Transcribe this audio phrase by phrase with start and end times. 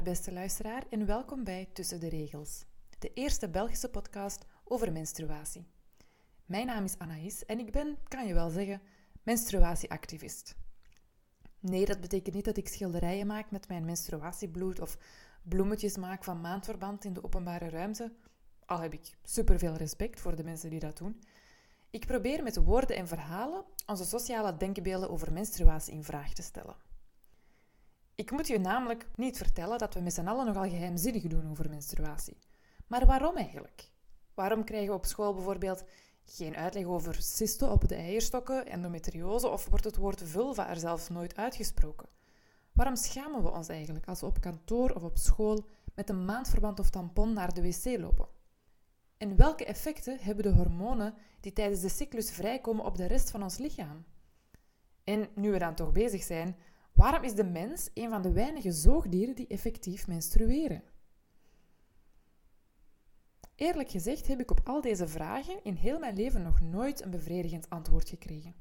[0.00, 2.64] Beste luisteraar, en welkom bij Tussen de Regels,
[2.98, 5.66] de eerste Belgische podcast over menstruatie.
[6.46, 8.82] Mijn naam is Anaïs en ik ben, kan je wel zeggen,
[9.22, 10.54] menstruatieactivist.
[11.60, 14.98] Nee, dat betekent niet dat ik schilderijen maak met mijn menstruatiebloed of
[15.42, 18.12] bloemetjes maak van maandverband in de openbare ruimte,
[18.66, 21.22] al heb ik superveel respect voor de mensen die dat doen.
[21.90, 26.76] Ik probeer met woorden en verhalen onze sociale denkbeelden over menstruatie in vraag te stellen.
[28.14, 31.68] Ik moet je namelijk niet vertellen dat we met z'n allen nogal geheimzinnig doen over
[31.68, 32.38] menstruatie.
[32.86, 33.90] Maar waarom eigenlijk?
[34.34, 35.84] Waarom krijgen we op school bijvoorbeeld
[36.24, 41.08] geen uitleg over cysten op de eierstokken, endometriose of wordt het woord vulva er zelfs
[41.08, 42.08] nooit uitgesproken?
[42.72, 46.80] Waarom schamen we ons eigenlijk als we op kantoor of op school met een maandverband
[46.80, 48.28] of tampon naar de wc lopen?
[49.16, 53.42] En welke effecten hebben de hormonen die tijdens de cyclus vrijkomen op de rest van
[53.42, 54.04] ons lichaam?
[55.04, 56.56] En nu we dan toch bezig zijn,
[56.92, 60.82] waarom is de mens een van de weinige zoogdieren die effectief menstrueren?
[63.54, 67.10] Eerlijk gezegd heb ik op al deze vragen in heel mijn leven nog nooit een
[67.10, 68.54] bevredigend antwoord gekregen.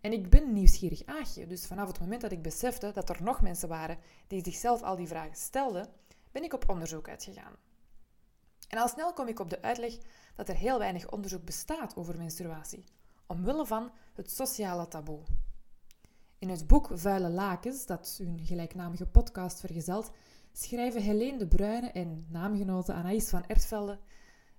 [0.00, 3.40] En ik ben nieuwsgierig aagje, dus vanaf het moment dat ik besefte dat er nog
[3.40, 5.88] mensen waren die zichzelf al die vragen stelden,
[6.32, 7.56] ben ik op onderzoek uitgegaan.
[8.68, 9.98] En al snel kom ik op de uitleg
[10.34, 12.84] dat er heel weinig onderzoek bestaat over menstruatie,
[13.26, 15.22] omwille van het sociale taboe.
[16.38, 20.10] In het boek Vuile Lakens, dat hun gelijknamige podcast vergezelt,
[20.52, 23.98] schrijven Helene de Bruyne en naamgenote Anaïs van Ertvelde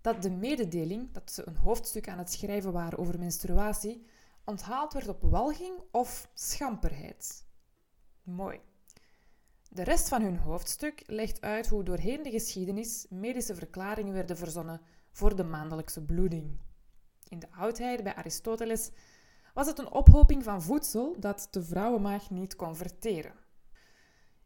[0.00, 4.06] dat de mededeling dat ze een hoofdstuk aan het schrijven waren over menstruatie
[4.44, 7.46] onthaald werd op walging of schamperheid.
[8.22, 8.60] Mooi.
[9.68, 14.80] De rest van hun hoofdstuk legt uit hoe doorheen de geschiedenis medische verklaringen werden verzonnen
[15.12, 16.60] voor de maandelijkse bloeding.
[17.28, 18.90] In de oudheid, bij Aristoteles,
[19.54, 23.32] was het een ophoping van voedsel dat de vrouwenmaag niet kon verteren.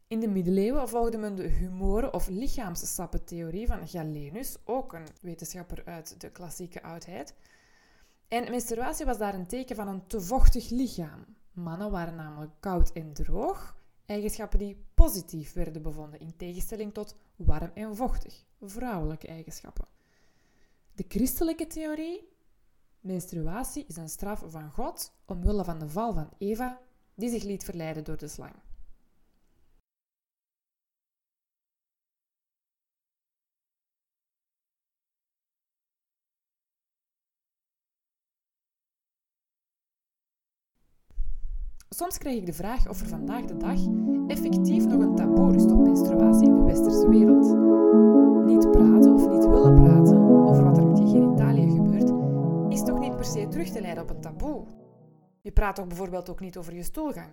[0.07, 6.21] In de middeleeuwen volgde men de humoren- of lichaamssappentheorie van Galenus, ook een wetenschapper uit
[6.21, 7.35] de klassieke oudheid.
[8.27, 11.25] En menstruatie was daar een teken van een te vochtig lichaam.
[11.51, 17.71] Mannen waren namelijk koud en droog, eigenschappen die positief werden bevonden, in tegenstelling tot warm
[17.73, 19.87] en vochtig, vrouwelijke eigenschappen.
[20.95, 22.33] De christelijke theorie?
[23.05, 26.81] Menstruatie is een straf van God omwille van de val van Eva,
[27.15, 28.55] die zich liet verleiden door de slang.
[41.89, 43.79] Soms krijg ik de vraag of er vandaag de dag
[44.27, 47.64] effectief nog een taboe rust op menstruatie in de westerse wereld.
[54.09, 54.65] Op een taboe.
[55.41, 57.31] Je praat toch bijvoorbeeld ook niet over je stoelgang?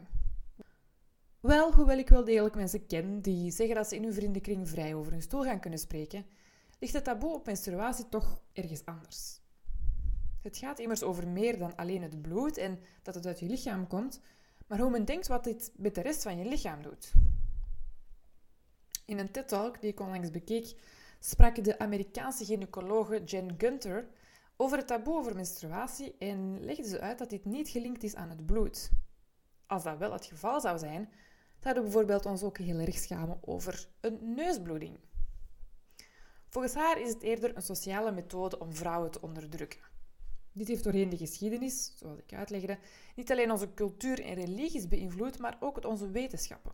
[1.40, 4.94] Wel, hoewel ik wel degelijk mensen ken die zeggen dat ze in hun vriendenkring vrij
[4.94, 6.26] over hun stoelgang kunnen spreken,
[6.78, 9.40] ligt het taboe op menstruatie toch ergens anders.
[10.42, 13.86] Het gaat immers over meer dan alleen het bloed en dat het uit je lichaam
[13.86, 14.20] komt,
[14.66, 17.12] maar hoe men denkt wat dit met de rest van je lichaam doet.
[19.06, 20.80] In een TED-talk die ik onlangs bekeek,
[21.20, 24.08] sprak de Amerikaanse gynaecologe Jen Gunter
[24.62, 28.28] over het taboe over menstruatie en legde ze uit dat dit niet gelinkt is aan
[28.28, 28.90] het bloed.
[29.66, 31.08] Als dat wel het geval zou zijn,
[31.60, 34.98] zouden we bijvoorbeeld ons ook heel erg schamen over een neusbloeding.
[36.48, 39.80] Volgens haar is het eerder een sociale methode om vrouwen te onderdrukken.
[40.52, 42.78] Dit heeft doorheen de geschiedenis, zoals ik uitlegde,
[43.16, 46.72] niet alleen onze cultuur en religies beïnvloed, maar ook onze wetenschappen.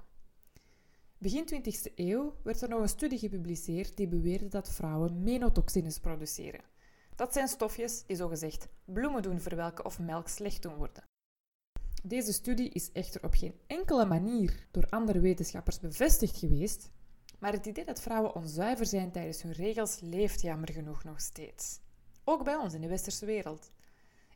[1.19, 6.77] Begin 20e eeuw werd er nog een studie gepubliceerd die beweerde dat vrouwen menotoxines produceren.
[7.19, 11.05] Dat zijn stofjes die zogezegd bloemen doen verwelken of melk slecht doen worden.
[12.03, 16.91] Deze studie is echter op geen enkele manier door andere wetenschappers bevestigd geweest,
[17.39, 21.81] maar het idee dat vrouwen onzuiver zijn tijdens hun regels leeft jammer genoeg nog steeds.
[22.25, 23.71] Ook bij ons in de westerse wereld.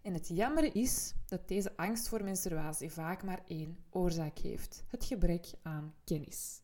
[0.03, 5.05] En het jammer is dat deze angst voor menstruatie vaak maar één oorzaak heeft: het
[5.05, 6.62] gebrek aan kennis.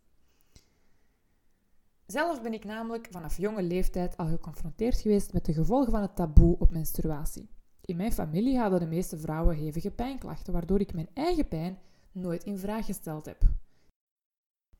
[2.13, 6.17] Zelf ben ik namelijk vanaf jonge leeftijd al geconfronteerd geweest met de gevolgen van het
[6.17, 7.49] taboe op menstruatie.
[7.85, 11.79] In mijn familie hadden de meeste vrouwen hevige pijnklachten, waardoor ik mijn eigen pijn
[12.13, 13.43] nooit in vraag gesteld heb.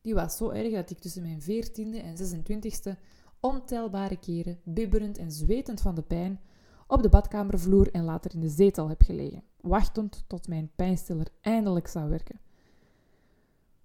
[0.01, 2.99] Die was zo erg dat ik tussen mijn 14e en 26e
[3.39, 6.39] ontelbare keren, bibberend en zwetend van de pijn,
[6.87, 11.87] op de badkamervloer en later in de zetel heb gelegen, wachtend tot mijn pijnstiller eindelijk
[11.87, 12.39] zou werken.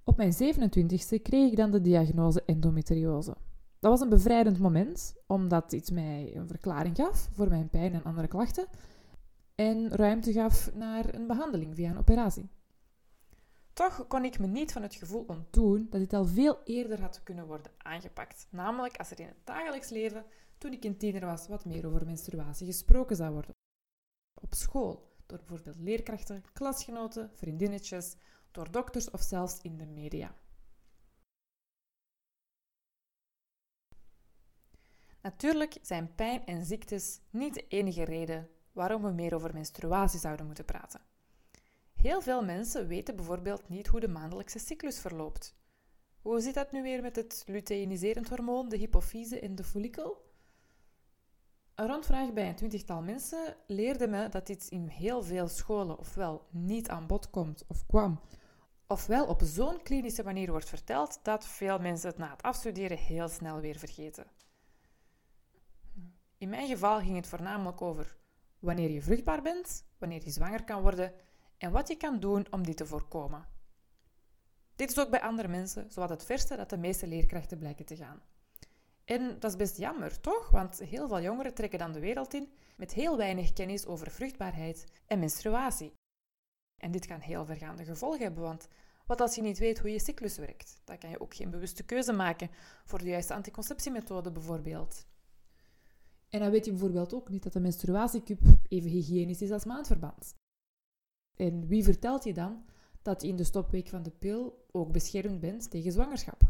[0.05, 3.37] Op mijn 27e kreeg ik dan de diagnose endometriose.
[3.81, 8.03] Dat was een bevrijdend moment, omdat dit mij een verklaring gaf voor mijn pijn en
[8.03, 8.67] andere klachten
[9.55, 12.49] en ruimte gaf naar een behandeling via een operatie.
[13.73, 17.23] Toch kon ik me niet van het gevoel ontdoen dat dit al veel eerder had
[17.23, 18.47] kunnen worden aangepakt.
[18.51, 20.25] Namelijk als er in het dagelijks leven,
[20.59, 23.55] toen ik een tiener was, wat meer over menstruatie gesproken zou worden.
[24.35, 28.17] Op school, door bijvoorbeeld leerkrachten, klasgenoten, vriendinnetjes,
[28.55, 30.35] door dokters of zelfs in de media.
[35.23, 40.47] Natuurlijk zijn pijn en ziektes niet de enige reden waarom we meer over menstruatie zouden
[40.47, 41.01] moeten praten.
[41.95, 45.57] Heel veel mensen weten bijvoorbeeld niet hoe de maandelijkse cyclus verloopt.
[46.23, 50.33] Hoe zit dat nu weer met het luteiniserend hormoon, de hypofyse en de follikel?
[51.75, 56.47] Een rondvraag bij een twintigtal mensen leerde me dat dit in heel veel scholen ofwel
[56.51, 58.21] niet aan bod komt of kwam,
[58.87, 63.29] ofwel op zo'n klinische manier wordt verteld dat veel mensen het na het afstuderen heel
[63.29, 64.27] snel weer vergeten.
[66.39, 68.17] In mijn geval ging het voornamelijk over
[68.59, 71.13] wanneer je vruchtbaar bent, wanneer je zwanger kan worden
[71.59, 73.49] en wat je kan doen om dit te voorkomen.
[74.77, 77.97] Dit is ook bij andere mensen zowat het verste dat de meeste leerkrachten blijken te
[77.97, 78.23] gaan.
[79.05, 80.51] En dat is best jammer, toch?
[80.51, 84.85] Want heel veel jongeren trekken dan de wereld in met heel weinig kennis over vruchtbaarheid
[85.07, 85.93] en menstruatie.
[86.77, 88.69] En dit kan heel vergaande gevolgen hebben, want
[89.07, 90.81] wat als je niet weet hoe je cyclus werkt?
[90.85, 92.51] Dan kan je ook geen bewuste keuze maken
[92.85, 95.07] voor de juiste anticonceptiemethode bijvoorbeeld.
[96.29, 100.35] En dan weet je bijvoorbeeld ook niet dat de menstruatiecup even hygiënisch is als maandverband.
[101.37, 102.65] En wie vertelt je dan
[103.03, 106.43] dat je in de stopweek van de pil ook beschermd bent tegen zwangerschap?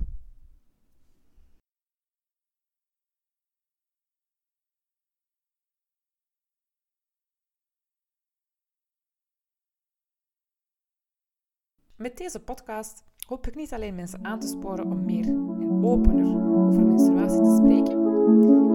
[11.97, 16.27] Met deze podcast hoop ik niet alleen mensen aan te sporen om meer en opener
[16.67, 17.93] over menstruatie te spreken.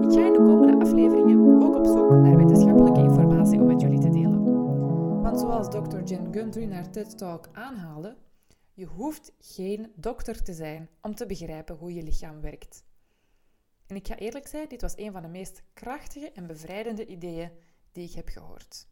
[0.02, 3.98] Ik ga in de komende afleveringen ook op zoek naar wetenschappelijke informatie om met jullie
[3.98, 4.42] te delen.
[5.22, 6.02] Want zoals Dr.
[6.02, 8.16] Jen Gunter in haar TED-talk aanhaalde,
[8.74, 12.84] je hoeft geen dokter te zijn om te begrijpen hoe je lichaam werkt.
[13.86, 17.50] En ik ga eerlijk zijn, dit was een van de meest krachtige en bevrijdende ideeën
[17.92, 18.88] die ik heb gehoord.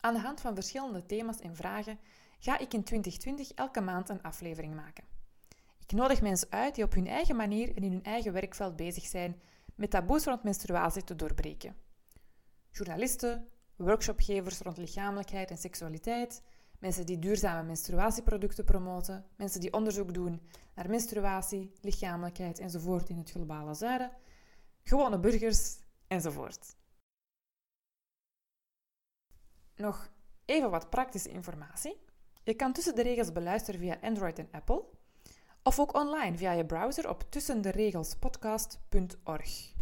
[0.00, 1.98] Aan de hand van verschillende thema's en vragen
[2.42, 5.04] ga ik in 2020 elke maand een aflevering maken.
[5.78, 9.04] Ik nodig mensen uit die op hun eigen manier en in hun eigen werkveld bezig
[9.04, 9.40] zijn
[9.74, 11.76] met taboes rond menstruatie te doorbreken.
[12.70, 16.42] Journalisten, workshopgevers rond lichamelijkheid en seksualiteit,
[16.78, 23.30] mensen die duurzame menstruatieproducten promoten, mensen die onderzoek doen naar menstruatie, lichamelijkheid enzovoort in het
[23.30, 24.10] globale zuiden,
[24.82, 26.76] gewone burgers enzovoort.
[29.74, 30.12] Nog
[30.44, 32.10] even wat praktische informatie.
[32.42, 34.84] Je kan tussen de regels beluisteren via Android en Apple,
[35.62, 39.74] of ook online via je browser op tussenderegelspodcast.org.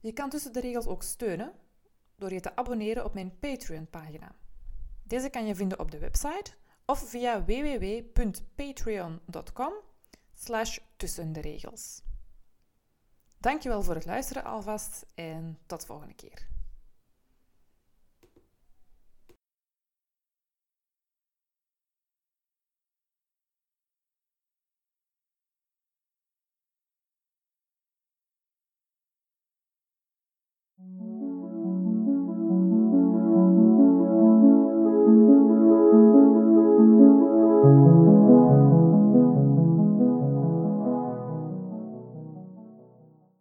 [0.00, 1.52] Je kan tussen de regels ook steunen
[2.16, 4.34] door je te abonneren op mijn Patreon-pagina.
[5.02, 6.52] Deze kan je vinden op de website
[6.86, 9.72] of via www.patreon.com
[10.34, 12.02] slash tussenderegels.
[13.38, 16.53] Dankjewel voor het luisteren alvast en tot volgende keer.